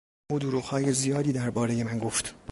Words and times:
او 0.31 0.39
دروغهای 0.39 0.93
زیادی 0.93 1.31
دربارهی 1.31 1.83
من 1.83 1.99
گفت. 1.99 2.35